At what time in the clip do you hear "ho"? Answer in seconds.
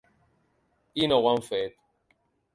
1.21-1.29